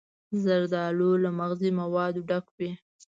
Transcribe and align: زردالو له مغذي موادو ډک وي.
زردالو 0.43 1.09
له 1.23 1.29
مغذي 1.39 1.71
موادو 1.79 2.21
ډک 2.29 2.45
وي. 2.57 2.71